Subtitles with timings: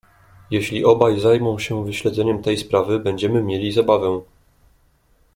[0.51, 4.21] "Jeśli obaj zajmą się wyśledzeniem tej sprawy będziemy mieli zabawę."